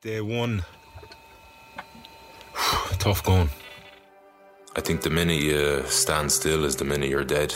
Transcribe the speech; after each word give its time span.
Day 0.00 0.20
one. 0.20 0.62
Tough 3.00 3.24
going. 3.24 3.50
I 4.76 4.80
think 4.80 5.02
the 5.02 5.10
minute 5.10 5.42
you 5.42 5.82
stand 5.88 6.30
still 6.30 6.64
is 6.64 6.76
the 6.76 6.84
minute 6.84 7.08
you're 7.08 7.24
dead. 7.24 7.52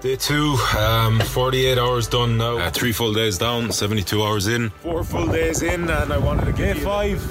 Day 0.00 0.16
two, 0.16 0.56
um, 0.78 1.20
48 1.20 1.76
hours 1.76 2.08
done 2.08 2.38
now. 2.38 2.56
Uh, 2.56 2.70
three 2.70 2.92
full 2.92 3.12
days 3.12 3.36
down, 3.36 3.70
72 3.70 4.22
hours 4.22 4.46
in. 4.46 4.70
Four 4.70 5.04
full 5.04 5.26
days 5.26 5.60
in, 5.60 5.90
and 5.90 6.10
I 6.10 6.16
wanted 6.16 6.46
to 6.46 6.52
get 6.52 6.78
five. 6.78 7.22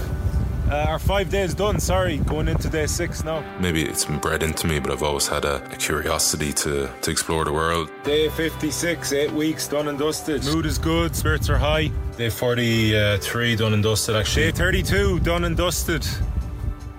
Uh, 0.69 0.85
our 0.87 0.99
five 0.99 1.31
days 1.31 1.55
done, 1.55 1.79
sorry, 1.79 2.17
going 2.17 2.47
into 2.47 2.69
day 2.69 2.85
six 2.85 3.23
now. 3.23 3.43
Maybe 3.59 3.83
it's 3.83 4.05
been 4.05 4.19
bred 4.19 4.43
into 4.43 4.67
me, 4.67 4.77
but 4.77 4.91
I've 4.91 5.01
always 5.01 5.27
had 5.27 5.45
a, 5.45 5.63
a 5.73 5.77
curiosity 5.77 6.53
to, 6.53 6.91
to 7.01 7.11
explore 7.11 7.43
the 7.43 7.53
world. 7.53 7.89
Day 8.03 8.29
56, 8.29 9.13
eight 9.13 9.31
weeks 9.31 9.67
done 9.67 9.87
and 9.87 9.97
dusted. 9.97 10.45
Mood 10.45 10.67
is 10.67 10.77
good, 10.77 11.15
spirits 11.15 11.49
are 11.49 11.57
high. 11.57 11.91
Day 12.17 12.29
43, 12.29 13.55
done 13.55 13.73
and 13.73 13.81
dusted 13.81 14.15
actually. 14.15 14.51
Day 14.51 14.57
32, 14.57 15.19
done 15.21 15.45
and 15.45 15.57
dusted. 15.57 16.05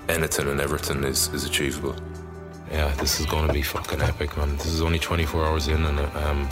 Anything 0.08 0.48
and 0.48 0.60
everything 0.60 1.04
is, 1.04 1.28
is 1.32 1.44
achievable. 1.44 1.94
Yeah, 2.68 2.92
this 2.96 3.20
is 3.20 3.26
going 3.26 3.46
to 3.46 3.52
be 3.52 3.62
fucking 3.62 4.00
epic, 4.00 4.36
man. 4.36 4.56
This 4.56 4.66
is 4.66 4.82
only 4.82 4.98
24 4.98 5.44
hours 5.44 5.68
in, 5.68 5.84
and 5.84 6.00
um, 6.00 6.48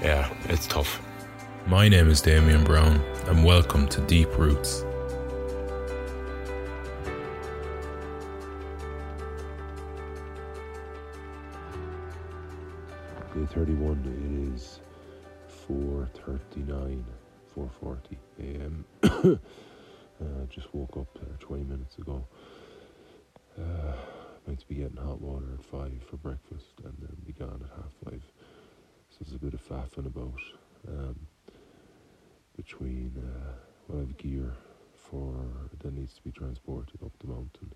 yeah, 0.00 0.32
it's 0.44 0.66
tough. 0.66 1.02
My 1.66 1.86
name 1.86 2.08
is 2.08 2.22
Damien 2.22 2.64
Brown, 2.64 2.98
and 3.26 3.44
welcome 3.44 3.86
to 3.88 4.00
Deep 4.00 4.38
Roots. 4.38 4.80
Day 13.34 13.46
31, 13.50 14.48
it 14.48 14.54
is 14.54 14.80
4.39, 15.68 17.04
4.40 17.56 17.98
a.m. 18.40 18.84
uh, 19.02 20.46
just 20.50 20.72
woke 20.74 20.96
up 20.96 21.08
there 21.14 21.36
20 21.40 21.64
minutes 21.64 21.96
ago. 21.98 22.24
Uh, 23.58 23.94
meant 24.46 24.60
to 24.60 24.68
be 24.68 24.74
getting 24.76 24.96
hot 24.96 25.20
water 25.20 25.46
at 25.58 25.64
5 25.64 25.92
for 26.08 26.16
breakfast 26.18 26.74
and 26.84 26.94
then 27.00 27.16
be 27.26 27.32
gone 27.32 27.62
at 27.64 27.70
half 27.76 28.12
5. 28.12 28.22
So 29.10 29.16
there's 29.20 29.34
a 29.34 29.38
bit 29.38 29.54
of 29.54 29.66
faffing 29.66 30.06
about 30.06 30.40
um, 30.88 31.16
between 32.56 33.12
uh, 33.16 33.52
what 33.86 33.96
I 33.96 34.00
have 34.00 34.16
gear 34.18 34.52
for 34.94 35.34
that 35.82 35.94
needs 35.94 36.14
to 36.14 36.22
be 36.22 36.32
transported 36.32 37.02
up 37.04 37.12
the 37.20 37.28
mountain 37.28 37.72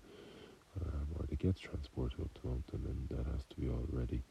um, 0.79 1.07
or 1.17 1.25
that 1.27 1.39
gets 1.39 1.59
transported 1.59 2.19
up 2.19 2.29
the 2.41 2.49
mountain 2.49 2.85
and 2.85 3.17
that 3.17 3.25
has 3.31 3.45
to 3.49 3.55
be 3.55 3.69
all 3.69 3.85
ready 3.91 4.21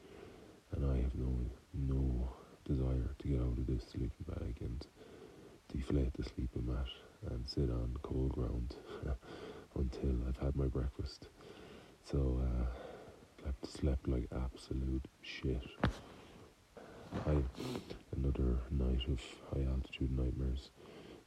and 0.73 0.85
I 0.91 0.97
have 0.97 1.15
no 1.15 1.33
no 1.73 2.29
desire 2.65 3.09
to 3.19 3.27
get 3.27 3.39
out 3.39 3.57
of 3.57 3.67
this 3.67 3.83
sleeping 3.91 4.25
bag 4.27 4.55
and 4.61 4.85
deflate 5.91 6.13
the 6.13 6.23
sleeping 6.23 6.65
mat 6.65 6.87
and 7.31 7.49
sit 7.49 7.69
on 7.69 7.93
cold 8.01 8.31
ground 8.31 8.75
until 9.75 10.15
I've 10.27 10.37
had 10.37 10.55
my 10.55 10.67
breakfast. 10.67 11.27
So 12.03 12.39
uh, 12.41 13.47
I've 13.47 13.69
slept 13.69 14.07
like 14.07 14.27
absolute 14.33 15.05
shit. 15.21 15.63
I 17.27 17.35
another 18.15 18.57
night 18.71 19.01
of 19.09 19.19
high 19.51 19.65
altitude 19.69 20.17
nightmares. 20.17 20.69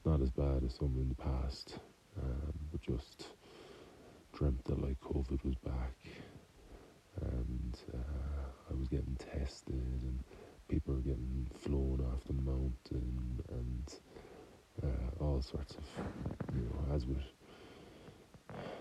Not 0.06 0.22
as 0.22 0.30
bad 0.30 0.62
as 0.64 0.74
some 0.74 0.96
in 0.96 1.08
the 1.10 1.14
past, 1.14 1.78
um, 2.22 2.52
but 2.72 2.80
just 2.80 3.26
dreamt 4.32 4.64
that 4.64 4.80
like 4.82 4.98
COVID 5.00 5.44
was 5.44 5.56
back 5.56 5.94
and 7.20 7.78
uh, 7.92 8.70
I 8.70 8.74
was 8.74 8.88
getting 8.88 9.16
tested, 9.32 9.74
and 9.74 10.24
people 10.68 10.94
were 10.94 11.00
getting 11.00 11.48
flown 11.60 12.04
off 12.12 12.24
the 12.24 12.32
mountain, 12.32 13.40
and 13.50 13.94
uh, 14.82 15.23
all 15.34 15.42
sorts 15.42 15.74
of, 15.74 15.84
you 16.54 16.62
know, 16.62 16.94
as 16.94 17.06
with 17.06 17.22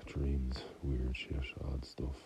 dreams, 0.06 0.62
weird 0.84 1.16
shit, 1.16 1.42
odd 1.66 1.84
stuff. 1.84 2.18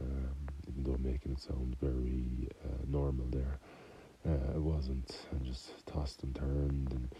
Um, 0.00 0.36
even 0.68 0.84
though 0.84 0.96
making 0.98 1.32
it 1.32 1.40
sound 1.40 1.76
very 1.82 2.48
uh, 2.64 2.84
normal 2.86 3.26
there, 3.30 3.58
uh, 4.26 4.54
it 4.54 4.62
wasn't. 4.62 5.26
I 5.34 5.44
just 5.44 5.86
tossed 5.86 6.22
and 6.22 6.34
turned, 6.34 6.92
and 6.92 7.14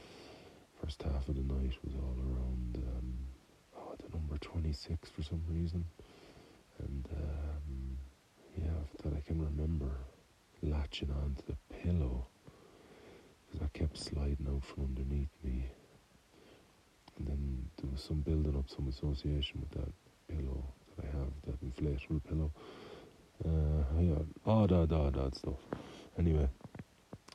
first 0.83 1.03
half 1.03 1.28
of 1.28 1.34
the 1.34 1.43
night 1.43 1.77
was 1.84 1.94
all 1.97 2.16
around 2.19 2.83
um, 2.97 3.15
oh, 3.77 3.94
the 3.99 4.16
number 4.16 4.39
26 4.39 5.10
for 5.10 5.22
some 5.22 5.43
reason 5.50 5.84
and 6.78 7.09
um, 7.12 7.97
yeah, 8.56 8.81
that 9.03 9.15
I 9.16 9.21
can 9.21 9.41
remember 9.43 9.91
latching 10.62 11.10
onto 11.10 11.43
the 11.47 11.56
pillow 11.83 12.27
because 13.50 13.66
I 13.66 13.78
kept 13.78 13.99
sliding 13.99 14.47
out 14.49 14.65
from 14.65 14.84
underneath 14.84 15.31
me. 15.43 15.66
And 17.19 17.26
then 17.26 17.65
there 17.81 17.91
was 17.91 18.03
some 18.03 18.21
building 18.21 18.56
up, 18.56 18.69
some 18.69 18.88
association 18.88 19.60
with 19.60 19.71
that 19.82 19.93
pillow 20.28 20.65
that 20.97 21.06
I 21.06 21.19
have, 21.19 21.32
that 21.47 21.65
inflatable 21.65 22.22
pillow. 22.28 22.50
Uh, 23.44 24.00
yeah, 24.00 24.15
odd, 24.47 24.72
odd, 24.72 24.93
odd, 24.93 25.16
odd 25.16 25.34
stuff. 25.34 25.59
Anyway, 26.19 26.48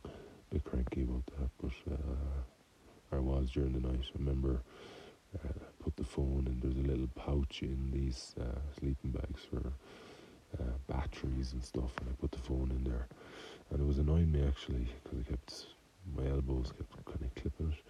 a 0.04 0.10
bit 0.52 0.64
cranky 0.64 1.04
about 1.04 1.26
that, 1.38 1.50
but 1.62 1.94
uh, 1.94 3.16
I 3.16 3.20
was 3.20 3.50
during 3.52 3.74
the 3.74 3.88
night. 3.88 4.04
I 4.14 4.18
remember 4.20 4.62
uh, 5.36 5.48
put 5.84 5.96
the 5.96 6.04
phone 6.04 6.46
in. 6.48 6.60
There's 6.62 6.78
a 6.84 6.88
little 6.88 7.08
pouch 7.16 7.62
in 7.62 7.90
these 7.92 8.36
uh, 8.40 8.60
sleeping 8.80 9.12
bags 9.12 9.42
for 9.50 9.74
uh, 10.60 10.72
batteries 10.88 11.54
and 11.54 11.64
stuff, 11.64 11.92
and 12.00 12.10
I 12.10 12.14
put 12.22 12.32
the 12.32 12.40
phone 12.40 12.72
in 12.72 12.84
there, 12.90 13.08
and 13.72 13.80
it 13.82 13.86
was 13.86 13.98
annoying 13.98 14.32
me 14.32 14.44
actually 14.48 14.88
because 15.04 15.20
I 15.20 15.24
kept 15.32 15.66
my 16.16 16.28
elbows 16.30 16.72
kept 16.78 17.06
kind 17.06 17.24
of 17.24 17.36
clipping 17.36 17.72
it. 17.72 17.84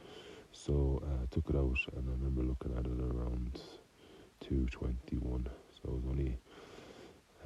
So 0.65 0.99
uh, 1.05 1.23
I 1.23 1.25
took 1.29 1.47
it 1.49 1.55
out, 1.55 1.77
and 1.95 2.09
I 2.09 2.11
remember 2.13 2.41
looking 2.41 2.75
at 2.75 2.87
it 2.87 2.99
around 2.99 3.59
two 4.39 4.65
twenty 4.71 5.17
one. 5.17 5.47
So 5.71 5.89
it 5.89 5.93
was 5.93 6.03
only 6.09 6.39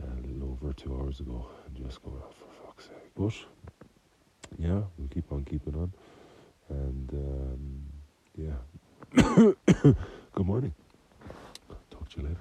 uh, 0.02 0.06
a 0.06 0.26
little 0.26 0.52
over 0.52 0.72
two 0.72 0.96
hours 0.96 1.20
ago, 1.20 1.46
and 1.66 1.86
just 1.86 2.02
going, 2.02 2.16
oh, 2.24 2.32
for 2.32 2.66
fuck's 2.66 2.86
sake. 2.86 3.12
But 3.18 3.34
yeah, 4.58 4.84
we'll 4.98 5.10
keep 5.10 5.30
on 5.34 5.44
keeping 5.44 5.76
on, 5.76 5.92
and 6.70 7.14
um, 7.14 7.84
yeah. 8.38 9.54
Good 10.34 10.46
morning. 10.46 10.74
Talk 11.92 12.08
to 12.12 12.22
you 12.22 12.28
later. 12.28 12.40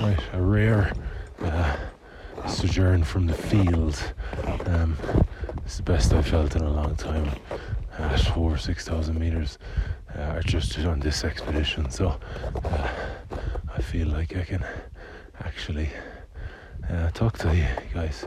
right, 0.00 0.20
a 0.32 0.40
rare 0.40 0.92
sojourn 2.56 3.04
from 3.04 3.26
the 3.26 3.34
field. 3.34 4.14
Um, 4.64 4.96
it's 5.58 5.76
the 5.76 5.82
best 5.82 6.14
I've 6.14 6.26
felt 6.26 6.56
in 6.56 6.62
a 6.62 6.70
long 6.70 6.96
time 6.96 7.28
at 7.98 8.34
over 8.34 8.56
6,000 8.56 9.18
meters, 9.18 9.58
uh, 10.16 10.40
just 10.40 10.78
on 10.78 11.00
this 11.00 11.22
expedition. 11.22 11.90
So 11.90 12.18
uh, 12.64 12.88
I 13.74 13.82
feel 13.82 14.08
like 14.08 14.34
I 14.34 14.44
can 14.44 14.64
actually 15.40 15.90
uh, 16.88 17.10
talk 17.10 17.36
to 17.38 17.54
you 17.54 17.66
guys. 17.92 18.24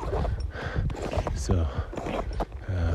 So, 1.35 1.65
uh, 2.05 2.21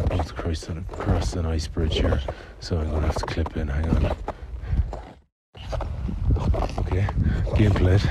about 0.05 0.27
to 0.29 0.35
cross 0.35 0.69
an, 0.69 0.85
cross 0.93 1.33
an 1.35 1.47
ice 1.47 1.67
bridge 1.67 1.99
here, 1.99 2.21
so 2.61 2.79
I'm 2.79 2.91
gonna 2.91 3.07
have 3.07 3.17
to 3.17 3.27
clip 3.27 3.57
in. 3.57 3.67
Hang 3.67 3.89
on. 3.91 4.17
Okay, 6.79 7.09
game 7.57 7.73
played. 7.73 8.03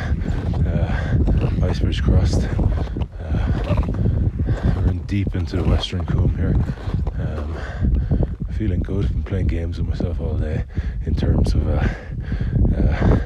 Uh, 0.68 1.66
ice 1.66 1.80
bridge 1.80 2.04
crossed. 2.04 2.48
Deep 5.14 5.36
into 5.36 5.58
the 5.58 5.64
Western 5.64 6.04
Cwm 6.08 6.36
here. 6.36 6.56
Um, 7.24 7.56
feeling 8.54 8.80
good. 8.80 9.08
Been 9.10 9.22
playing 9.22 9.46
games 9.46 9.78
with 9.78 9.88
myself 9.88 10.20
all 10.20 10.34
day 10.40 10.64
in 11.06 11.14
terms 11.14 11.54
of. 11.54 11.68
Uh, 11.68 11.88
uh, 12.76 13.20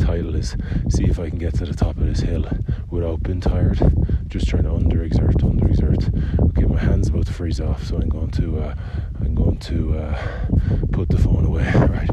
title 0.00 0.34
is 0.34 0.56
see 0.88 1.04
if 1.04 1.20
I 1.20 1.28
can 1.30 1.38
get 1.38 1.54
to 1.58 1.66
the 1.66 1.72
top 1.72 1.96
of 1.98 2.06
this 2.06 2.18
hill 2.18 2.44
without 2.90 3.22
being 3.22 3.40
tired. 3.40 3.78
Just 4.26 4.48
trying 4.48 4.64
to 4.64 4.70
underexert, 4.70 5.34
underexert. 5.34 6.48
Okay, 6.48 6.64
my 6.64 6.80
hand's 6.80 7.10
about 7.10 7.26
to 7.26 7.32
freeze 7.32 7.60
off, 7.60 7.84
so 7.84 7.98
I'm 7.98 8.08
going 8.08 8.32
to 8.32 8.58
uh, 8.58 8.74
I'm 9.20 9.36
going 9.36 9.58
to 9.58 9.96
uh, 9.96 10.46
put 10.90 11.10
the 11.10 11.18
phone 11.18 11.44
away. 11.44 11.62
Right. 11.76 12.10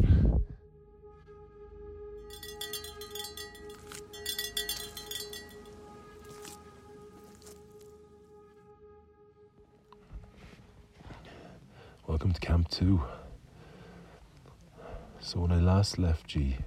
To 12.90 12.98
2. 12.98 13.04
So, 15.20 15.42
when 15.42 15.52
I 15.52 15.60
last 15.60 16.00
left 16.00 16.28
G, 16.28 16.58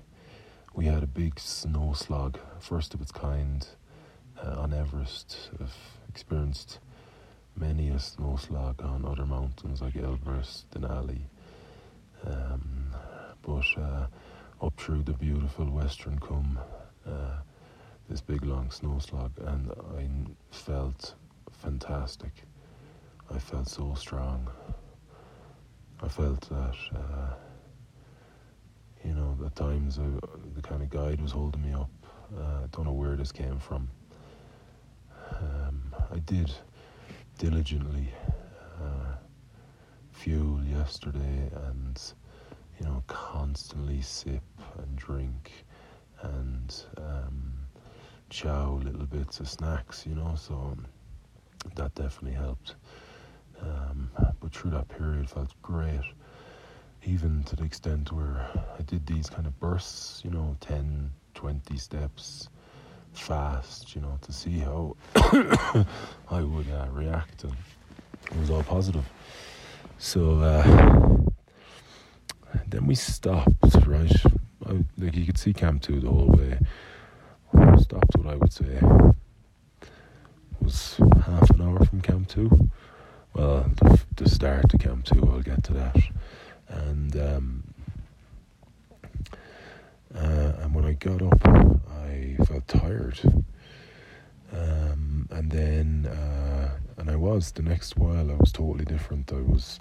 we 0.75 0.85
had 0.85 1.03
a 1.03 1.07
big 1.07 1.41
snow 1.41 1.95
slog, 1.95 2.39
first 2.61 2.95
of 2.95 3.01
its 3.01 3.11
kind 3.11 3.67
uh, 4.43 4.61
on 4.61 4.73
Everest. 4.73 5.51
I've 5.61 5.77
experienced 6.09 6.79
many 7.57 7.89
a 7.89 7.99
snow 7.99 8.37
slog 8.37 8.83
on 8.83 9.05
other 9.05 9.27
mountains 9.27 9.83
like 9.83 9.95
Elbrus, 9.95 10.65
Denali, 10.73 11.23
um, 12.27 12.95
but 13.43 13.67
uh, 13.77 14.07
up 14.65 14.75
through 14.77 15.03
the 15.03 15.13
beautiful 15.15 15.67
Western 15.67 16.21
Cwm, 16.21 16.57
uh, 17.07 17.41
this 18.09 18.21
big 18.21 18.45
long 18.45 18.71
snow 18.71 18.99
slog, 19.01 19.33
and 19.47 19.71
I 19.99 20.07
felt 20.55 21.15
fantastic. 21.51 22.45
I 23.35 23.39
felt 23.39 23.69
so 23.69 23.95
strong. 23.95 24.49
I 26.05 26.09
felt 26.09 26.41
that, 26.49 26.77
uh, 26.97 27.35
you 29.05 29.15
know, 29.15 29.37
at 29.47 29.55
times 29.55 29.99
uh, 29.99 30.03
the 30.55 30.63
kind 30.63 30.83
of 30.83 30.91
guide 30.91 31.21
was 31.21 31.31
holding 31.31 31.63
me 31.63 31.73
up. 31.73 31.91
Uh, 32.37 32.65
I 32.65 32.67
don't 32.73 32.87
know 32.87 32.93
where 32.93 33.15
this 33.15 33.31
came 33.31 33.59
from. 33.59 33.89
Um, 35.39 35.95
I 36.13 36.19
did 36.19 36.51
diligently 37.39 38.09
uh, 38.83 39.15
fuel 40.11 40.63
yesterday 40.65 41.51
and, 41.69 42.01
you 42.81 42.87
know, 42.87 43.03
constantly 43.07 44.01
sip 44.03 44.43
and 44.79 44.97
drink 44.97 45.53
and 46.23 46.75
um, 46.99 47.53
chow 48.29 48.81
little 48.83 49.07
bits 49.07 49.39
of 49.39 49.49
snacks, 49.49 50.05
you 50.07 50.15
know, 50.15 50.35
so 50.37 50.77
that 51.77 51.95
definitely 51.95 52.37
helped. 52.37 52.75
Um, 53.63 54.11
but 54.41 54.53
through 54.53 54.73
that 54.73 54.89
period, 54.89 55.31
felt 55.31 55.51
great. 55.63 56.01
Even 57.05 57.43
to 57.45 57.57
the 57.57 57.65
extent 57.65 58.13
where 58.13 58.47
I 58.79 58.83
did 58.83 59.07
these 59.07 59.29
kind 59.29 59.47
of 59.47 59.59
bursts, 59.59 60.23
you 60.25 60.31
know, 60.31 60.57
10, 60.61 61.11
20 61.35 61.77
steps 61.77 62.49
fast, 63.13 63.95
you 63.95 64.01
know, 64.01 64.19
to 64.23 64.33
see 64.33 64.59
how 64.59 64.97
I 66.31 66.43
would 66.43 66.71
uh, 66.71 66.87
react. 66.91 67.45
And 67.45 67.55
it 68.31 68.39
was 68.39 68.51
all 68.51 68.63
positive. 68.63 69.05
So 69.99 70.41
uh, 70.41 71.19
then 72.69 72.87
we 72.87 72.95
stopped, 72.95 73.87
right? 73.87 74.13
I, 74.67 74.85
like 74.99 75.17
you 75.17 75.27
could 75.27 75.39
see 75.39 75.53
Camp 75.53 75.83
2 75.83 76.01
the 76.01 76.09
whole 76.09 76.29
way. 76.29 76.59
Stopped 77.79 78.17
what 78.17 78.33
I 78.33 78.37
would 78.37 78.53
say 78.53 78.81
was 80.63 81.01
half 81.25 81.51
an 81.51 81.61
hour 81.61 81.85
from 81.85 82.01
Camp 82.01 82.29
2 82.29 82.71
well, 83.35 83.71
the, 83.77 84.01
the 84.17 84.29
start 84.29 84.69
to 84.71 84.79
Camp 84.79 85.05
2, 85.05 85.31
I'll 85.31 85.41
get 85.41 85.65
to 85.65 85.73
that. 85.75 85.97
And 86.69 87.17
um, 87.17 87.65
uh, 90.15 90.53
and 90.61 90.75
when 90.75 90.85
I 90.85 90.93
got 90.93 91.23
up, 91.23 91.47
I 91.47 92.37
felt 92.45 92.69
tired. 92.69 93.19
Um, 94.53 95.27
and 95.31 95.51
then, 95.51 96.07
uh, 96.07 96.77
and 96.99 97.11
I 97.11 97.17
was 97.17 97.53
the 97.53 97.63
next 97.63 97.97
while. 97.97 98.31
I 98.31 98.35
was 98.35 98.53
totally 98.53 98.85
different. 98.85 99.33
I 99.33 99.41
was, 99.41 99.81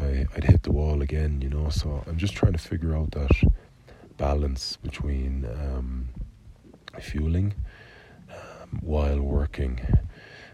I, 0.00 0.26
I'd 0.34 0.44
hit 0.44 0.62
the 0.62 0.72
wall 0.72 1.02
again, 1.02 1.42
you 1.42 1.50
know. 1.50 1.68
So 1.68 2.02
I'm 2.06 2.16
just 2.16 2.34
trying 2.34 2.52
to 2.52 2.58
figure 2.58 2.96
out 2.96 3.10
that 3.10 3.30
balance 4.16 4.76
between 4.76 5.44
um, 5.44 6.08
fueling 6.98 7.54
um, 8.30 8.78
while 8.80 9.20
working 9.20 9.80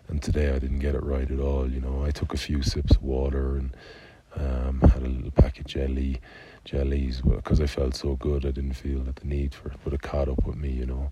and 0.09 0.23
today 0.23 0.51
I 0.51 0.59
didn't 0.59 0.79
get 0.79 0.95
it 0.95 1.03
right 1.03 1.31
at 1.31 1.41
all. 1.41 1.71
You 1.71 1.81
know, 1.81 2.05
I 2.05 2.11
took 2.11 2.35
a 2.35 2.39
few 2.39 2.63
sips 2.63 2.97
of 2.97 3.03
water 3.03 3.57
and 3.57 3.77
um, 4.37 4.81
had 4.81 5.03
a 5.03 5.09
little 5.09 5.31
pack 5.31 5.59
of 5.59 5.67
jelly, 5.67 6.21
jellies, 6.65 7.21
because 7.23 7.61
I 7.61 7.67
felt 7.67 7.95
so 7.95 8.17
good. 8.17 8.45
I 8.45 8.51
didn't 8.51 8.75
feel 8.75 9.01
that 9.01 9.17
the 9.17 9.27
need 9.27 9.55
for 9.55 9.69
it, 9.69 9.79
but 9.83 9.93
it 9.93 10.03
caught 10.03 10.29
up 10.29 10.47
with 10.47 10.57
me. 10.57 10.71
You 10.71 10.87
know, 10.87 11.11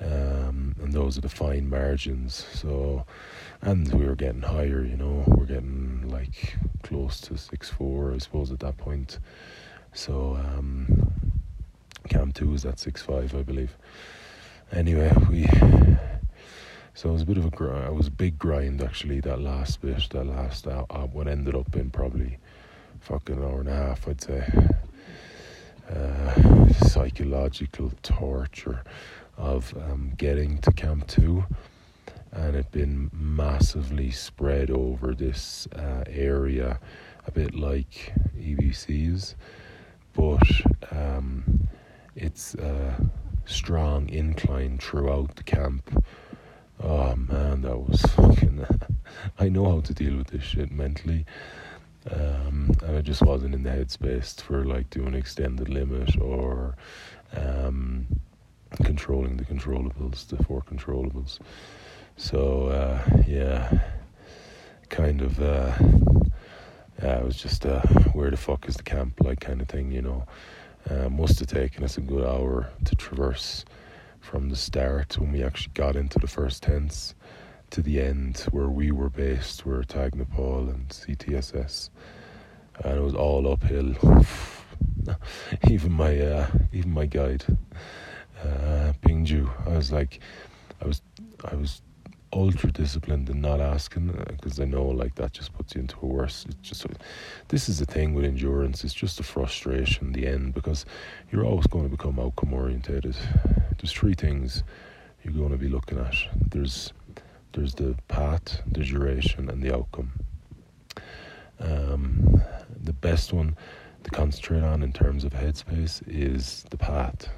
um, 0.00 0.74
and 0.80 0.92
those 0.92 1.18
are 1.18 1.20
the 1.20 1.28
fine 1.28 1.68
margins. 1.68 2.46
So, 2.52 3.04
and 3.62 3.92
we 3.92 4.06
were 4.06 4.14
getting 4.14 4.42
higher. 4.42 4.84
You 4.84 4.96
know, 4.96 5.24
we're 5.26 5.46
getting 5.46 6.08
like 6.08 6.56
close 6.82 7.20
to 7.22 7.36
six 7.36 7.68
four, 7.70 8.12
I 8.12 8.18
suppose, 8.18 8.52
at 8.52 8.60
that 8.60 8.76
point. 8.76 9.18
So, 9.92 10.36
um, 10.36 11.12
Camp 12.08 12.34
two 12.34 12.54
is 12.54 12.64
at 12.64 12.78
six 12.78 13.02
five, 13.02 13.34
I 13.34 13.42
believe. 13.42 13.76
Anyway, 14.72 15.12
we 15.30 15.46
so 16.94 17.08
it 17.08 17.12
was 17.12 17.22
a 17.22 17.26
bit 17.26 17.38
of 17.38 17.44
a 17.44 17.50
grind. 17.50 17.86
It 17.86 17.94
was 17.94 18.06
a 18.06 18.12
big 18.12 18.38
grind 18.38 18.80
actually. 18.80 19.20
That 19.20 19.40
last 19.40 19.80
bit, 19.82 20.08
that 20.10 20.24
last 20.24 20.66
uh, 20.68 20.84
uh, 20.88 21.06
what 21.06 21.26
ended 21.26 21.56
up 21.56 21.74
in 21.74 21.90
probably 21.90 22.38
fucking 23.00 23.42
hour 23.42 23.60
and 23.60 23.68
a 23.68 23.74
half, 23.74 24.08
I'd 24.08 24.20
say. 24.20 24.46
Uh, 25.92 26.72
psychological 26.86 27.92
torture 28.02 28.84
of 29.36 29.74
um, 29.76 30.12
getting 30.16 30.58
to 30.58 30.72
Camp 30.72 31.06
Two, 31.08 31.44
and 32.32 32.54
it 32.54 32.70
been 32.70 33.10
massively 33.12 34.10
spread 34.10 34.70
over 34.70 35.14
this 35.14 35.66
uh, 35.76 36.04
area, 36.08 36.78
a 37.26 37.30
bit 37.32 37.54
like 37.54 38.14
EBC's, 38.38 39.34
but 40.14 40.48
um, 40.90 41.68
it's 42.14 42.54
a 42.54 43.10
strong 43.44 44.08
incline 44.08 44.78
throughout 44.78 45.34
the 45.36 45.42
camp 45.42 46.02
Oh 46.82 47.14
man, 47.16 47.62
that 47.62 47.78
was 47.78 48.02
fucking. 48.02 48.66
I 49.38 49.48
know 49.48 49.70
how 49.70 49.80
to 49.80 49.94
deal 49.94 50.16
with 50.16 50.28
this 50.28 50.42
shit 50.42 50.70
mentally. 50.70 51.24
Um, 52.10 52.70
and 52.82 52.96
I 52.96 53.00
just 53.00 53.22
wasn't 53.22 53.54
in 53.54 53.62
the 53.62 53.70
headspace 53.70 54.40
for 54.40 54.64
like 54.64 54.90
doing 54.90 55.14
extended 55.14 55.70
limit 55.70 56.20
or 56.20 56.76
um, 57.34 58.06
controlling 58.82 59.38
the 59.38 59.44
controllables, 59.44 60.26
the 60.28 60.42
four 60.44 60.62
controllables. 60.62 61.38
So 62.16 62.66
uh, 62.66 63.22
yeah, 63.26 63.80
kind 64.88 65.22
of. 65.22 65.40
Uh, 65.40 65.74
yeah, 67.02 67.18
it 67.18 67.24
was 67.24 67.36
just 67.36 67.66
uh, 67.66 67.80
where 68.12 68.30
the 68.30 68.36
fuck 68.36 68.68
is 68.68 68.76
the 68.76 68.82
camp, 68.82 69.20
like 69.20 69.40
kind 69.40 69.60
of 69.60 69.68
thing, 69.68 69.90
you 69.90 70.02
know. 70.02 70.24
Uh, 70.88 71.08
must 71.08 71.38
have 71.38 71.48
taken 71.48 71.82
us 71.82 71.96
a 71.96 72.00
good 72.00 72.24
hour 72.24 72.68
to 72.84 72.94
traverse 72.94 73.64
from 74.24 74.48
the 74.48 74.56
start 74.56 75.18
when 75.18 75.30
we 75.32 75.42
actually 75.42 75.72
got 75.74 75.96
into 75.96 76.18
the 76.18 76.26
first 76.26 76.62
tents 76.62 77.14
to 77.70 77.82
the 77.82 78.00
end 78.00 78.38
where 78.52 78.70
we 78.70 78.90
were 78.90 79.10
based, 79.10 79.66
were 79.66 79.84
Tag 79.84 80.14
Nepal 80.14 80.70
and 80.70 80.88
CTSS, 80.88 81.90
and 82.82 82.98
it 82.98 83.02
was 83.02 83.14
all 83.14 83.52
uphill. 83.52 83.94
even 85.70 85.92
my 85.92 86.18
uh, 86.18 86.46
even 86.72 86.90
my 86.90 87.04
guide, 87.04 87.44
uh, 88.42 88.94
I 89.04 89.76
was 89.76 89.92
like, 89.92 90.20
I 90.80 90.86
was 90.86 91.02
I 91.44 91.54
was 91.54 91.82
ultra 92.34 92.72
disciplined 92.72 93.30
and 93.30 93.40
not 93.40 93.60
asking 93.60 94.08
because 94.28 94.58
uh, 94.58 94.64
I 94.64 94.66
know 94.66 94.84
like 94.84 95.14
that 95.14 95.32
just 95.32 95.52
puts 95.54 95.74
you 95.74 95.82
into 95.82 95.96
a 96.02 96.06
worse. 96.06 96.44
It's 96.48 96.68
just 96.68 96.86
this 97.48 97.68
is 97.68 97.78
the 97.78 97.86
thing 97.86 98.12
with 98.12 98.24
endurance. 98.24 98.82
It's 98.84 98.92
just 98.92 99.20
a 99.20 99.22
frustration, 99.22 100.12
the 100.12 100.26
end, 100.26 100.52
because 100.52 100.84
you're 101.30 101.44
always 101.44 101.66
going 101.68 101.84
to 101.84 101.90
become 101.90 102.18
outcome 102.18 102.52
orientated. 102.52 103.16
There's 103.78 103.92
three 103.92 104.14
things 104.14 104.64
you're 105.22 105.32
going 105.32 105.50
to 105.50 105.56
be 105.56 105.68
looking 105.68 105.98
at. 105.98 106.14
There's 106.50 106.92
there's 107.52 107.74
the 107.74 107.94
path, 108.08 108.60
the 108.70 108.82
duration, 108.82 109.48
and 109.48 109.62
the 109.62 109.74
outcome. 109.74 110.12
Um, 111.60 112.42
the 112.82 112.92
best 112.92 113.32
one 113.32 113.56
to 114.02 114.10
concentrate 114.10 114.64
on 114.64 114.82
in 114.82 114.92
terms 114.92 115.22
of 115.24 115.32
headspace 115.32 116.02
is 116.08 116.64
the 116.70 116.76
path, 116.76 117.28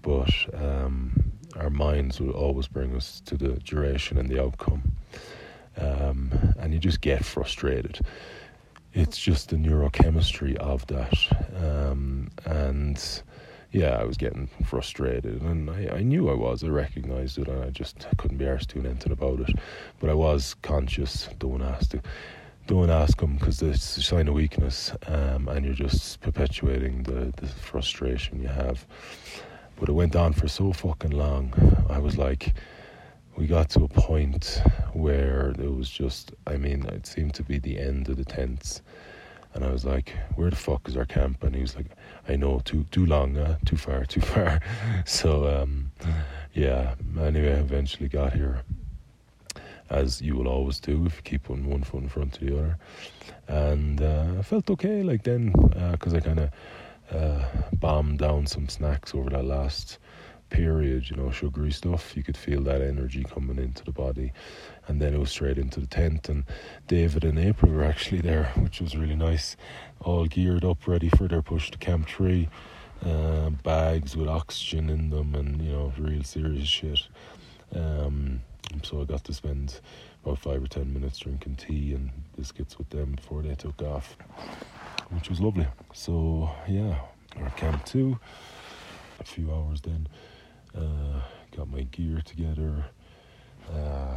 but 0.00 0.32
um, 0.54 1.29
our 1.56 1.70
minds 1.70 2.20
will 2.20 2.32
always 2.32 2.68
bring 2.68 2.94
us 2.94 3.20
to 3.26 3.36
the 3.36 3.54
duration 3.60 4.18
and 4.18 4.28
the 4.28 4.42
outcome. 4.42 4.92
Um, 5.76 6.54
and 6.58 6.72
you 6.72 6.78
just 6.78 7.00
get 7.00 7.24
frustrated. 7.24 8.00
It's 8.92 9.18
just 9.18 9.50
the 9.50 9.56
neurochemistry 9.56 10.56
of 10.56 10.86
that. 10.88 11.14
Um, 11.56 12.30
and 12.44 13.22
yeah, 13.72 13.98
I 14.00 14.04
was 14.04 14.16
getting 14.16 14.48
frustrated, 14.66 15.42
and 15.42 15.70
I, 15.70 15.98
I 15.98 16.02
knew 16.02 16.28
I 16.28 16.34
was. 16.34 16.64
I 16.64 16.68
recognized 16.68 17.38
it, 17.38 17.46
and 17.46 17.62
I 17.62 17.70
just 17.70 18.04
couldn't 18.16 18.38
be 18.38 18.44
arsed 18.44 18.68
doing 18.68 18.86
anything 18.86 19.12
about 19.12 19.40
it. 19.40 19.56
But 20.00 20.10
I 20.10 20.14
was 20.14 20.54
conscious. 20.62 21.28
Don't 21.38 21.62
ask, 21.62 21.90
to, 21.90 22.02
don't 22.66 22.90
ask 22.90 23.20
them 23.20 23.36
because 23.36 23.62
it's 23.62 23.96
a 23.96 24.02
sign 24.02 24.26
of 24.26 24.34
weakness, 24.34 24.92
um, 25.06 25.48
and 25.48 25.64
you're 25.64 25.74
just 25.74 26.20
perpetuating 26.20 27.04
the, 27.04 27.32
the 27.36 27.46
frustration 27.46 28.42
you 28.42 28.48
have. 28.48 28.84
But 29.76 29.88
it 29.88 29.92
went 29.92 30.16
on 30.16 30.32
for 30.32 30.48
so 30.48 30.72
fucking 30.72 31.12
long. 31.12 31.54
I 31.88 31.98
was 31.98 32.18
like, 32.18 32.54
we 33.36 33.46
got 33.46 33.70
to 33.70 33.84
a 33.84 33.88
point 33.88 34.62
where 34.92 35.54
it 35.58 35.74
was 35.74 35.88
just, 35.88 36.32
I 36.46 36.56
mean, 36.56 36.84
it 36.86 37.06
seemed 37.06 37.34
to 37.34 37.42
be 37.42 37.58
the 37.58 37.78
end 37.78 38.08
of 38.08 38.16
the 38.16 38.24
tents. 38.24 38.82
And 39.54 39.64
I 39.64 39.70
was 39.72 39.84
like, 39.84 40.12
where 40.36 40.50
the 40.50 40.56
fuck 40.56 40.88
is 40.88 40.96
our 40.96 41.06
camp? 41.06 41.42
And 41.42 41.54
he 41.54 41.62
was 41.62 41.74
like, 41.74 41.86
I 42.28 42.36
know, 42.36 42.60
too 42.64 42.84
too 42.90 43.06
long, 43.06 43.36
uh, 43.36 43.56
too 43.64 43.76
far, 43.76 44.04
too 44.04 44.20
far. 44.20 44.60
so, 45.06 45.62
um, 45.62 45.90
yeah, 46.52 46.94
anyway, 47.18 47.54
I 47.54 47.60
eventually 47.60 48.08
got 48.08 48.32
here, 48.34 48.62
as 49.88 50.20
you 50.20 50.36
will 50.36 50.46
always 50.46 50.78
do 50.78 51.04
if 51.06 51.16
you 51.16 51.22
keep 51.22 51.48
one, 51.48 51.68
one 51.68 51.82
foot 51.82 52.02
in 52.02 52.08
front 52.08 52.34
of 52.40 52.46
the 52.46 52.58
other. 52.58 52.78
And 53.48 54.00
uh, 54.02 54.26
I 54.38 54.42
felt 54.42 54.70
okay, 54.70 55.02
like 55.02 55.24
then, 55.24 55.52
because 55.92 56.14
uh, 56.14 56.18
I 56.18 56.20
kind 56.20 56.40
of 56.40 56.50
uh, 57.12 57.44
bombed 57.74 58.18
down 58.18 58.46
some 58.46 58.68
snacks 58.68 59.14
over 59.14 59.30
that 59.30 59.44
last 59.44 59.98
period, 60.50 61.08
you 61.08 61.16
know, 61.16 61.30
sugary 61.30 61.70
stuff. 61.70 62.16
You 62.16 62.22
could 62.22 62.36
feel 62.36 62.60
that 62.62 62.82
energy 62.82 63.24
coming 63.24 63.58
into 63.58 63.84
the 63.84 63.92
body. 63.92 64.32
And 64.86 65.00
then 65.00 65.14
it 65.14 65.18
was 65.18 65.30
straight 65.30 65.58
into 65.58 65.80
the 65.80 65.86
tent. 65.86 66.28
And 66.28 66.44
David 66.86 67.24
and 67.24 67.38
April 67.38 67.72
were 67.72 67.84
actually 67.84 68.20
there, 68.20 68.52
which 68.56 68.80
was 68.80 68.96
really 68.96 69.16
nice. 69.16 69.56
All 70.00 70.26
geared 70.26 70.64
up, 70.64 70.86
ready 70.86 71.08
for 71.08 71.28
their 71.28 71.42
push 71.42 71.70
to 71.70 71.78
Camp 71.78 72.08
3. 72.08 72.48
Uh, 73.04 73.50
bags 73.50 74.14
with 74.14 74.28
oxygen 74.28 74.90
in 74.90 75.08
them 75.08 75.34
and, 75.34 75.62
you 75.62 75.72
know, 75.72 75.92
real 75.96 76.22
serious 76.22 76.68
shit. 76.68 77.00
Um, 77.74 78.42
so 78.82 79.00
I 79.00 79.04
got 79.04 79.24
to 79.24 79.32
spend 79.32 79.80
about 80.22 80.38
five 80.38 80.62
or 80.62 80.66
ten 80.66 80.92
minutes 80.92 81.18
drinking 81.18 81.56
tea 81.56 81.94
and 81.94 82.10
biscuits 82.36 82.76
with 82.76 82.90
them 82.90 83.12
before 83.12 83.42
they 83.42 83.54
took 83.54 83.80
off 83.82 84.16
which 85.10 85.28
was 85.28 85.40
lovely. 85.40 85.66
So 85.92 86.50
yeah, 86.68 86.98
our 87.40 87.50
camp 87.50 87.84
two, 87.84 88.18
a 89.18 89.24
few 89.24 89.52
hours 89.52 89.80
then. 89.80 90.08
Uh, 90.76 91.20
got 91.56 91.68
my 91.68 91.82
gear 91.82 92.22
together. 92.24 92.84
Uh, 93.72 94.16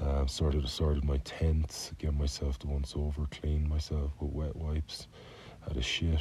uh, 0.00 0.26
started 0.26 0.66
sorted 0.68 1.04
my 1.04 1.18
tent, 1.18 1.92
get 1.98 2.14
myself 2.14 2.58
the 2.58 2.66
once 2.66 2.94
over, 2.96 3.26
cleaned 3.30 3.68
myself 3.68 4.10
with 4.20 4.32
wet 4.32 4.56
wipes. 4.56 5.06
Had 5.66 5.76
a 5.76 5.82
shit. 5.82 6.20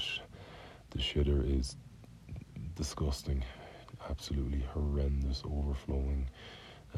The 0.90 1.00
shitter 1.00 1.58
is 1.58 1.78
disgusting, 2.76 3.44
absolutely 4.10 4.66
horrendous, 4.74 5.42
overflowing, 5.46 6.30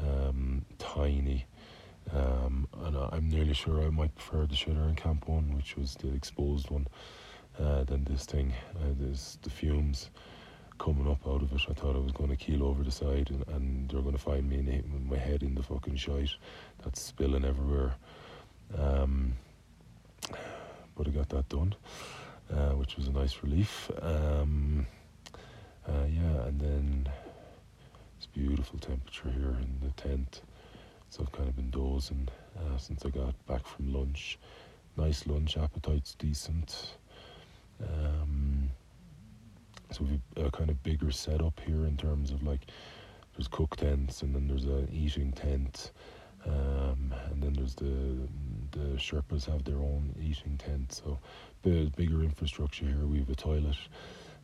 um, 0.02 0.64
tiny. 0.78 1.46
Um, 2.12 2.68
and 2.84 2.96
I'm 2.96 3.28
nearly 3.28 3.54
sure 3.54 3.82
I 3.82 3.88
might 3.90 4.14
prefer 4.14 4.46
the 4.46 4.54
shitter 4.54 4.88
in 4.88 4.94
Camp 4.94 5.28
1, 5.28 5.56
which 5.56 5.76
was 5.76 5.94
the 5.94 6.12
exposed 6.14 6.70
one, 6.70 6.86
uh, 7.58 7.84
than 7.84 8.04
this 8.04 8.24
thing. 8.24 8.52
Uh, 8.76 8.92
there's 8.98 9.38
the 9.42 9.50
fumes 9.50 10.10
coming 10.78 11.08
up 11.08 11.26
out 11.26 11.42
of 11.42 11.52
it. 11.52 11.60
I 11.68 11.72
thought 11.72 11.96
I 11.96 12.00
was 12.00 12.12
going 12.12 12.30
to 12.30 12.36
keel 12.36 12.64
over 12.64 12.82
the 12.82 12.90
side 12.90 13.30
and, 13.30 13.44
and 13.48 13.88
they're 13.88 14.02
going 14.02 14.16
to 14.16 14.20
find 14.20 14.48
me 14.48 14.56
in 14.56 15.06
my 15.08 15.16
head 15.16 15.42
in 15.42 15.54
the 15.54 15.62
fucking 15.62 15.96
shite 15.96 16.30
that's 16.82 17.00
spilling 17.00 17.44
everywhere. 17.44 17.94
Um, 18.76 19.34
but 20.96 21.06
I 21.06 21.10
got 21.10 21.28
that 21.30 21.48
done, 21.48 21.74
uh, 22.52 22.70
which 22.70 22.96
was 22.96 23.08
a 23.08 23.12
nice 23.12 23.42
relief. 23.42 23.90
Um, 24.02 24.86
uh, 25.86 26.04
yeah, 26.08 26.46
and 26.46 26.60
then 26.60 27.08
it's 28.16 28.26
beautiful 28.26 28.78
temperature 28.78 29.30
here 29.30 29.56
in 29.60 29.78
the 29.82 29.90
tent. 29.90 30.42
So 31.14 31.22
I've 31.22 31.30
kind 31.30 31.48
of 31.48 31.54
been 31.54 31.70
dozing 31.70 32.28
uh, 32.58 32.76
since 32.76 33.06
I 33.06 33.08
got 33.08 33.34
back 33.46 33.64
from 33.68 33.94
lunch. 33.94 34.36
Nice 34.96 35.28
lunch, 35.28 35.56
appetite's 35.56 36.16
decent. 36.16 36.96
Um, 37.80 38.68
so 39.92 40.02
we've 40.02 40.44
a 40.44 40.50
kind 40.50 40.70
of 40.70 40.82
bigger 40.82 41.12
setup 41.12 41.60
here 41.60 41.86
in 41.86 41.96
terms 41.96 42.32
of 42.32 42.42
like 42.42 42.62
there's 43.36 43.46
cook 43.46 43.76
tents 43.76 44.22
and 44.22 44.34
then 44.34 44.48
there's 44.48 44.64
an 44.64 44.88
eating 44.92 45.30
tent. 45.30 45.92
Um, 46.46 47.14
and 47.30 47.40
then 47.40 47.52
there's 47.52 47.76
the 47.76 48.18
the 48.72 48.96
Sherpas 48.96 49.44
have 49.44 49.62
their 49.62 49.76
own 49.78 50.16
eating 50.20 50.58
tent, 50.58 50.94
so 50.94 51.20
bit 51.62 51.94
bigger 51.94 52.24
infrastructure 52.24 52.86
here. 52.86 53.06
We 53.06 53.20
have 53.20 53.30
a 53.30 53.36
toilet, 53.36 53.76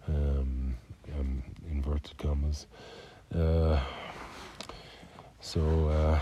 um, 0.07 0.77
um 1.19 1.43
inverted 1.69 2.17
commas. 2.17 2.69
Uh, 3.35 3.81
so 5.41 5.89
uh, 5.89 6.21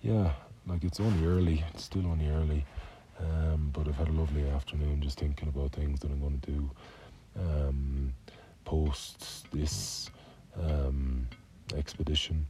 yeah, 0.00 0.32
like 0.66 0.84
it's 0.84 1.00
only 1.00 1.26
early. 1.26 1.64
It's 1.74 1.84
still 1.84 2.06
only 2.06 2.28
early, 2.28 2.64
um, 3.18 3.70
but 3.72 3.86
I've 3.88 3.96
had 3.96 4.08
a 4.08 4.12
lovely 4.12 4.48
afternoon 4.48 5.02
just 5.02 5.18
thinking 5.18 5.48
about 5.48 5.72
things 5.72 6.00
that 6.00 6.10
I'm 6.10 6.20
going 6.20 6.40
to 6.40 6.50
do 6.50 6.70
um, 7.38 8.12
post 8.64 9.46
this 9.52 10.10
um, 10.58 11.28
expedition. 11.76 12.46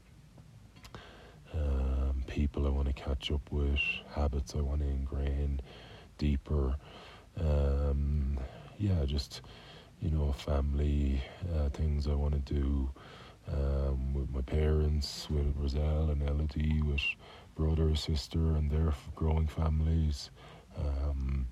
Um, 1.52 2.23
people 2.28 2.66
I 2.66 2.71
want 2.71 2.87
to 2.87 2.95
catch 2.95 3.33
up 3.33 3.50
with, 3.50 3.80
habits 4.14 4.54
I 4.54 4.61
want 4.61 4.83
to 4.83 4.87
ingrain 4.87 5.61
deeper. 6.19 6.76
Um, 7.37 8.38
yeah, 8.78 9.04
just 9.04 9.40
you 10.00 10.11
know, 10.11 10.33
family 10.33 11.21
uh, 11.54 11.69
things 11.71 12.07
I 12.07 12.14
want 12.14 12.35
to 12.35 12.54
do 12.54 12.90
um, 13.52 14.14
with 14.14 14.30
my 14.30 14.40
parents, 14.42 15.28
with 15.30 15.54
Roselle 15.59 16.11
and 16.11 16.23
Elodie, 16.23 16.83
with 16.83 17.02
brother, 17.57 17.95
sister, 17.97 18.38
and 18.38 18.71
their 18.71 18.92
growing 19.14 19.47
families, 19.47 20.30
um, 20.76 21.47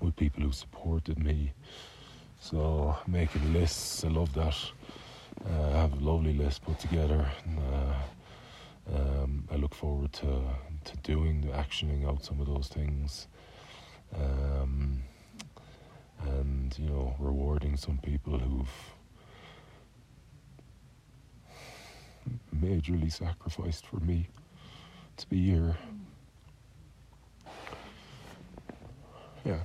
with 0.00 0.16
people 0.16 0.42
who 0.42 0.52
supported 0.52 1.18
me. 1.18 1.52
So 2.40 2.96
making 3.06 3.52
lists, 3.52 4.04
I 4.04 4.08
love 4.08 4.32
that. 4.34 4.56
Uh, 5.44 5.68
I 5.68 5.76
have 5.80 5.92
a 5.92 6.04
lovely 6.04 6.32
list 6.34 6.62
put 6.62 6.78
together. 6.78 7.28
Uh, 7.58 7.94
um, 8.94 9.44
I 9.52 9.56
look 9.56 9.74
forward 9.74 10.12
to 10.14 10.42
to 10.84 10.96
doing, 10.98 11.42
the 11.42 11.48
actioning 11.48 12.08
out 12.08 12.24
some 12.24 12.40
of 12.40 12.46
those 12.46 12.68
things, 12.68 13.26
um, 14.14 15.02
and 16.20 16.74
you 16.78 16.88
know, 16.88 17.14
rewarding 17.18 17.76
some 17.76 17.98
people 17.98 18.38
who've 18.38 18.70
majorly 22.68 23.10
sacrificed 23.10 23.86
for 23.86 24.00
me 24.00 24.28
to 25.16 25.26
be 25.28 25.50
here. 25.50 25.76
Yeah. 29.44 29.60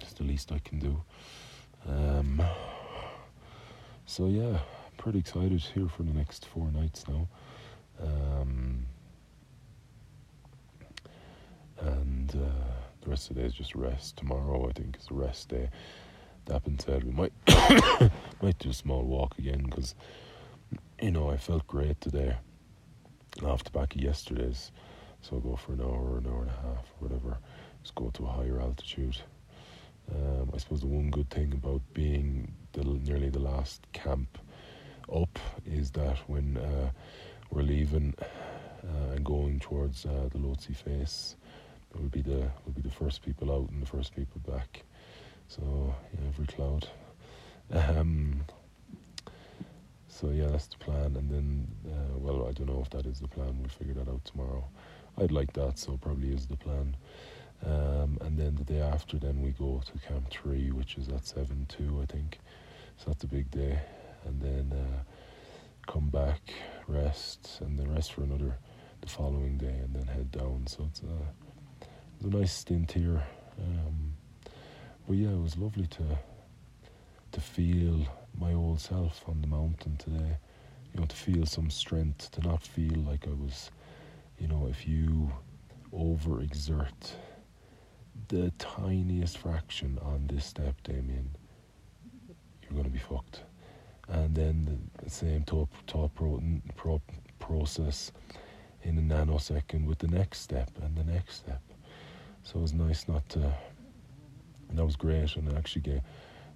It's 0.00 0.12
the 0.12 0.24
least 0.24 0.52
I 0.52 0.58
can 0.58 0.78
do. 0.78 1.02
Um, 1.88 2.42
so 4.04 4.26
yeah, 4.26 4.58
pretty 4.98 5.18
excited 5.20 5.60
here 5.60 5.88
for 5.88 6.02
the 6.02 6.12
next 6.12 6.46
four 6.46 6.70
nights 6.70 7.06
now. 7.08 7.28
Um, 8.00 8.86
and 11.80 12.30
uh, 12.30 12.72
the 13.00 13.10
rest 13.10 13.30
of 13.30 13.36
the 13.36 13.42
day 13.42 13.48
is 13.48 13.54
just 13.54 13.74
rest. 13.74 14.16
Tomorrow, 14.18 14.68
I 14.68 14.72
think, 14.72 14.96
is 14.96 15.08
a 15.10 15.14
rest 15.14 15.48
day. 15.48 15.70
That 16.46 16.64
being 16.64 16.78
said, 16.78 17.04
we 17.04 17.12
might 17.12 17.32
might 18.42 18.58
do 18.58 18.70
a 18.70 18.74
small 18.74 19.02
walk 19.02 19.38
again 19.38 19.64
because 19.64 19.94
you 21.02 21.10
know, 21.10 21.30
I 21.30 21.36
felt 21.36 21.66
great 21.66 22.00
today 22.00 22.36
off 23.44 23.64
the 23.64 23.70
back 23.70 23.94
of 23.96 24.00
yesterday's. 24.00 24.70
So 25.20 25.36
I'll 25.36 25.40
go 25.40 25.56
for 25.56 25.72
an 25.72 25.80
hour 25.80 26.12
or 26.12 26.18
an 26.18 26.26
hour 26.26 26.42
and 26.42 26.50
a 26.50 26.54
half 26.54 26.92
or 27.00 27.08
whatever. 27.08 27.38
Just 27.82 27.94
go 27.96 28.10
to 28.10 28.24
a 28.24 28.28
higher 28.30 28.60
altitude. 28.60 29.16
Um, 30.14 30.50
I 30.54 30.58
suppose 30.58 30.80
the 30.80 30.86
one 30.86 31.10
good 31.10 31.28
thing 31.30 31.52
about 31.52 31.80
being 31.92 32.52
the, 32.72 32.84
nearly 32.84 33.30
the 33.30 33.40
last 33.40 33.84
camp 33.92 34.38
up 35.12 35.38
is 35.66 35.90
that 35.92 36.18
when 36.28 36.56
uh, 36.56 36.90
we're 37.50 37.62
leaving 37.62 38.14
uh, 38.84 39.12
and 39.14 39.24
going 39.24 39.58
towards 39.58 40.06
uh, 40.06 40.28
the 40.32 40.38
Lhotse 40.38 40.74
face, 40.76 41.36
we'll 41.94 42.08
be 42.08 42.22
the 42.22 42.48
we'll 42.64 42.74
be 42.74 42.82
the 42.82 42.90
first 42.90 43.22
people 43.22 43.52
out 43.52 43.70
and 43.70 43.82
the 43.82 43.86
first 43.86 44.14
people 44.14 44.40
back. 44.48 44.84
So 45.54 45.94
yeah, 46.14 46.28
every 46.28 46.46
cloud. 46.46 46.88
Um, 47.70 48.40
so 50.08 50.30
yeah, 50.30 50.46
that's 50.46 50.66
the 50.66 50.78
plan. 50.78 51.14
And 51.16 51.30
then, 51.30 51.68
uh, 51.92 52.18
well, 52.18 52.48
I 52.48 52.52
don't 52.52 52.68
know 52.68 52.80
if 52.80 52.88
that 52.90 53.04
is 53.04 53.20
the 53.20 53.28
plan. 53.28 53.58
We'll 53.60 53.68
figure 53.68 53.92
that 53.94 54.08
out 54.08 54.24
tomorrow. 54.24 54.64
I'd 55.18 55.30
like 55.30 55.52
that, 55.52 55.78
so 55.78 55.98
probably 55.98 56.32
is 56.32 56.46
the 56.46 56.56
plan. 56.56 56.96
Um, 57.66 58.16
and 58.22 58.38
then 58.38 58.54
the 58.54 58.64
day 58.64 58.80
after, 58.80 59.18
then 59.18 59.42
we 59.42 59.50
go 59.50 59.82
to 59.84 60.08
Camp 60.08 60.30
Three, 60.30 60.70
which 60.70 60.96
is 60.96 61.08
at 61.10 61.26
seven 61.26 61.66
two, 61.68 62.00
I 62.02 62.10
think. 62.10 62.38
So 62.96 63.04
that's 63.08 63.24
a 63.24 63.28
big 63.28 63.50
day. 63.50 63.78
And 64.24 64.40
then 64.40 64.72
uh, 64.72 65.02
come 65.92 66.08
back, 66.08 66.40
rest, 66.88 67.58
and 67.60 67.78
then 67.78 67.92
rest 67.92 68.14
for 68.14 68.22
another 68.22 68.56
the 69.02 69.08
following 69.08 69.58
day, 69.58 69.80
and 69.84 69.94
then 69.94 70.06
head 70.06 70.30
down. 70.30 70.66
So 70.66 70.86
it's 70.88 71.02
a, 71.02 71.86
it's 72.16 72.24
a 72.24 72.38
nice 72.38 72.52
stint 72.54 72.92
here. 72.92 73.22
Um, 73.58 74.14
but 75.06 75.16
yeah, 75.16 75.30
it 75.30 75.40
was 75.40 75.56
lovely 75.56 75.86
to 75.86 76.18
to 77.32 77.40
feel 77.40 78.06
my 78.38 78.52
old 78.52 78.80
self 78.80 79.22
on 79.26 79.40
the 79.40 79.46
mountain 79.46 79.96
today. 79.96 80.36
You 80.92 81.00
know, 81.00 81.06
to 81.06 81.16
feel 81.16 81.46
some 81.46 81.70
strength, 81.70 82.30
to 82.32 82.40
not 82.42 82.62
feel 82.62 82.98
like 82.98 83.26
I 83.26 83.30
was, 83.30 83.70
you 84.38 84.46
know, 84.48 84.66
if 84.70 84.86
you 84.86 85.32
overexert 85.94 87.12
the 88.28 88.50
tiniest 88.58 89.38
fraction 89.38 89.98
on 90.02 90.26
this 90.30 90.44
step, 90.44 90.74
Damien, 90.82 91.30
you're 92.62 92.72
going 92.72 92.84
to 92.84 92.90
be 92.90 92.98
fucked. 92.98 93.40
And 94.08 94.34
then 94.34 94.90
the 95.02 95.08
same 95.08 95.44
thought, 95.44 95.68
thought 95.86 96.14
pro, 96.14 96.40
pro, 96.76 97.00
process 97.38 98.12
in 98.82 98.98
a 98.98 99.00
nanosecond 99.00 99.86
with 99.86 99.98
the 99.98 100.08
next 100.08 100.40
step 100.40 100.70
and 100.82 100.94
the 100.96 101.04
next 101.04 101.36
step. 101.36 101.62
So 102.42 102.58
it 102.58 102.62
was 102.62 102.74
nice 102.74 103.08
not 103.08 103.26
to. 103.30 103.52
That 104.78 104.84
was 104.84 104.96
great, 104.96 105.36
and 105.36 105.52
actually 105.56 105.82
get 105.82 106.02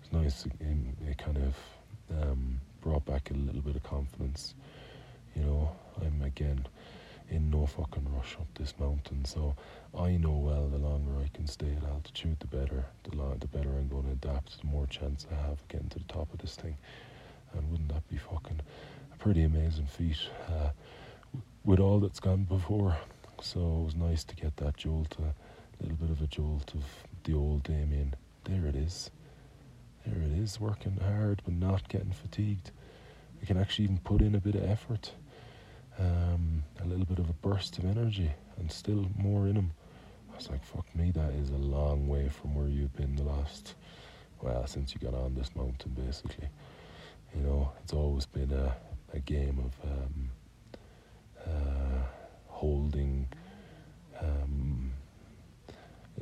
was 0.02 0.22
nice. 0.22 0.46
It, 0.46 0.52
it 1.08 1.18
kind 1.18 1.38
of 1.38 1.54
um, 2.22 2.60
brought 2.80 3.04
back 3.04 3.30
a 3.30 3.34
little 3.34 3.62
bit 3.62 3.76
of 3.76 3.82
confidence. 3.82 4.54
You 5.34 5.42
know, 5.42 5.70
I'm 6.00 6.22
again 6.22 6.66
in 7.28 7.50
no 7.50 7.66
fucking 7.66 8.06
rush 8.14 8.36
up 8.40 8.46
this 8.54 8.74
mountain, 8.78 9.24
so 9.24 9.54
I 9.98 10.16
know 10.16 10.30
well 10.36 10.68
the 10.68 10.78
longer 10.78 11.12
I 11.22 11.28
can 11.36 11.46
stay 11.46 11.74
at 11.76 11.88
altitude, 11.88 12.38
the 12.40 12.46
better. 12.46 12.84
The, 13.10 13.16
lo- 13.16 13.36
the 13.38 13.48
better 13.48 13.70
I'm 13.70 13.88
going 13.88 14.04
to 14.04 14.12
adapt, 14.12 14.60
the 14.60 14.66
more 14.66 14.86
chance 14.86 15.26
I 15.30 15.34
have 15.34 15.52
of 15.52 15.68
getting 15.68 15.88
to 15.90 15.98
the 15.98 16.04
top 16.04 16.32
of 16.32 16.38
this 16.38 16.54
thing. 16.54 16.76
And 17.52 17.70
wouldn't 17.70 17.88
that 17.88 18.08
be 18.08 18.16
fucking 18.16 18.60
a 19.12 19.16
pretty 19.16 19.42
amazing 19.42 19.86
feat 19.86 20.18
uh, 20.48 20.70
with 21.64 21.80
all 21.80 21.98
that's 22.00 22.20
gone 22.20 22.44
before? 22.44 22.96
So 23.40 23.60
it 23.60 23.84
was 23.84 23.94
nice 23.96 24.24
to 24.24 24.36
get 24.36 24.56
that 24.58 24.76
jolt, 24.76 25.16
a 25.18 25.82
little 25.82 25.96
bit 25.96 26.10
of 26.10 26.22
a 26.22 26.26
jolt 26.26 26.74
of 26.74 26.84
the 27.26 27.34
old 27.34 27.64
Damien. 27.64 28.14
There 28.44 28.66
it 28.66 28.76
is. 28.76 29.10
There 30.06 30.22
it 30.22 30.38
is, 30.38 30.60
working 30.60 30.96
hard 31.02 31.42
but 31.44 31.54
not 31.54 31.88
getting 31.88 32.12
fatigued. 32.12 32.70
I 33.42 33.44
can 33.44 33.56
actually 33.58 33.84
even 33.86 33.98
put 33.98 34.22
in 34.22 34.36
a 34.36 34.40
bit 34.40 34.54
of 34.54 34.62
effort, 34.62 35.10
um, 35.98 36.62
a 36.80 36.86
little 36.86 37.04
bit 37.04 37.18
of 37.18 37.28
a 37.28 37.32
burst 37.32 37.78
of 37.78 37.84
energy, 37.84 38.30
and 38.58 38.70
still 38.70 39.06
more 39.16 39.48
in 39.48 39.56
him. 39.56 39.72
I 40.32 40.36
was 40.36 40.48
like, 40.48 40.64
fuck 40.64 40.86
me, 40.94 41.10
that 41.10 41.32
is 41.34 41.50
a 41.50 41.56
long 41.56 42.06
way 42.06 42.28
from 42.28 42.54
where 42.54 42.68
you've 42.68 42.94
been 42.94 43.16
the 43.16 43.24
last, 43.24 43.74
well, 44.40 44.64
since 44.68 44.94
you 44.94 45.00
got 45.00 45.18
on 45.18 45.34
this 45.34 45.50
mountain, 45.56 45.96
basically. 45.98 46.48
You 47.34 47.42
know, 47.42 47.72
it's 47.82 47.92
always 47.92 48.26
been 48.26 48.52
a, 48.52 48.76
a 49.12 49.18
game 49.18 49.58
of 49.58 49.90
um, 49.90 50.30
uh, 51.44 52.02
holding. 52.46 53.26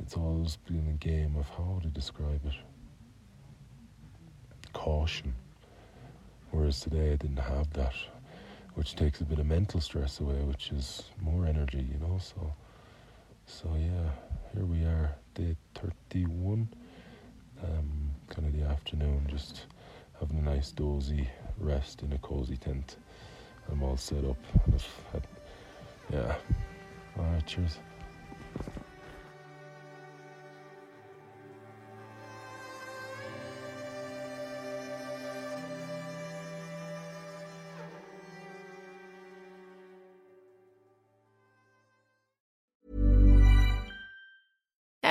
It's 0.01 0.15
always 0.15 0.57
been 0.57 0.87
a 0.89 1.05
game 1.05 1.35
of 1.37 1.47
how 1.49 1.79
to 1.81 1.87
describe 1.87 2.45
it 2.45 2.53
caution. 4.73 5.33
Whereas 6.51 6.79
today 6.81 7.13
I 7.13 7.15
didn't 7.15 7.37
have 7.37 7.71
that, 7.73 7.93
which 8.75 8.95
takes 8.95 9.21
a 9.21 9.25
bit 9.25 9.39
of 9.39 9.45
mental 9.45 9.81
stress 9.81 10.19
away, 10.19 10.41
which 10.43 10.71
is 10.71 11.03
more 11.21 11.45
energy, 11.47 11.87
you 11.91 11.99
know. 11.99 12.19
So, 12.19 12.53
so 13.47 13.69
yeah, 13.77 14.09
here 14.53 14.65
we 14.65 14.83
are, 14.83 15.15
day 15.33 15.55
thirty-one. 15.75 16.67
Um, 17.63 18.11
kind 18.29 18.47
of 18.47 18.53
the 18.53 18.65
afternoon, 18.65 19.27
just 19.29 19.63
having 20.19 20.37
a 20.39 20.41
nice 20.41 20.71
dozy 20.71 21.27
rest 21.57 22.03
in 22.03 22.11
a 22.11 22.17
cozy 22.17 22.57
tent. 22.57 22.97
I'm 23.71 23.81
all 23.81 23.97
set 23.97 24.23
up, 24.25 24.37
and 24.65 24.75
I've 24.75 24.87
had, 25.13 25.27
yeah. 26.11 26.35
All 27.17 27.23
right, 27.23 27.45
cheers. 27.47 27.79